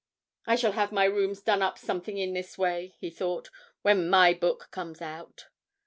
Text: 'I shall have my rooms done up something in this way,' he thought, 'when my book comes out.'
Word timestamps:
'I 0.47 0.55
shall 0.55 0.71
have 0.71 0.91
my 0.91 1.05
rooms 1.05 1.43
done 1.43 1.61
up 1.61 1.77
something 1.77 2.17
in 2.17 2.33
this 2.33 2.57
way,' 2.57 2.95
he 2.97 3.11
thought, 3.11 3.51
'when 3.83 4.09
my 4.09 4.33
book 4.33 4.69
comes 4.71 4.99
out.' 4.99 5.45